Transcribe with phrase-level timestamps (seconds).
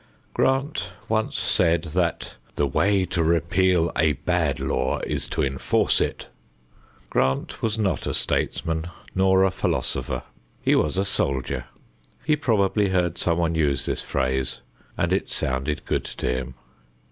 [0.33, 6.27] Grant once said that, "The way to repeal a bad law is to enforce it."
[7.11, 10.23] Grant was not a statesman nor a philosopher.
[10.59, 11.65] He was a soldier.
[12.25, 14.61] He probably heard some one use this phrase,
[14.97, 16.55] and it sounded good to him.